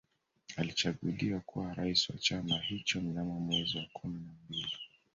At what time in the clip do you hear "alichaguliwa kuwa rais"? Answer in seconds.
0.57-2.09